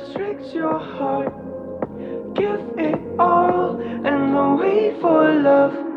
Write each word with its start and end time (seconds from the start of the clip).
restricts 0.00 0.52
your 0.54 0.78
heart. 0.78 1.32
Give 2.34 2.60
it 2.78 3.00
all 3.18 3.80
and 3.80 4.32
don't 4.32 4.58
wait 4.58 5.00
for 5.00 5.32
love. 5.32 5.89